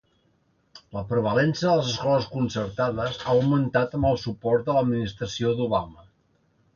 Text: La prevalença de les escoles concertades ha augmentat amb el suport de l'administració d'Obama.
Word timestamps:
La 0.97 1.01
prevalença 1.09 1.67
de 1.67 1.75
les 1.81 1.91
escoles 1.91 2.25
concertades 2.31 3.19
ha 3.25 3.35
augmentat 3.35 3.93
amb 3.99 4.09
el 4.13 4.19
suport 4.25 4.65
de 4.71 4.79
l'administració 4.79 5.53
d'Obama. 5.61 6.07